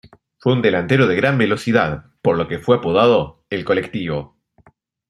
Fue 0.39 0.53
un 0.53 0.63
delantero 0.63 1.05
de 1.05 1.15
gran 1.15 1.37
velocidad, 1.37 2.05
por 2.23 2.35
lo 2.35 2.47
que 2.47 2.57
fue 2.57 2.77
apodado 2.77 3.45
el 3.51 3.63
Colectivo. 3.63 4.35